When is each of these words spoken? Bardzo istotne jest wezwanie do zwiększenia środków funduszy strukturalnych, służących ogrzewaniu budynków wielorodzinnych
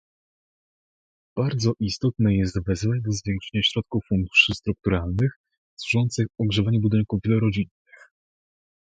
Bardzo 1.37 1.71
istotne 1.79 2.35
jest 2.35 2.63
wezwanie 2.65 3.01
do 3.01 3.11
zwiększenia 3.11 3.63
środków 3.63 4.03
funduszy 4.09 4.53
strukturalnych, 4.55 5.31
służących 5.75 6.27
ogrzewaniu 6.39 6.81
budynków 6.81 7.19
wielorodzinnych 7.25 8.09